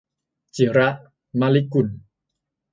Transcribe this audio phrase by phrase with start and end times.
[0.55, 0.89] จิระ
[1.39, 1.87] มะลิกุล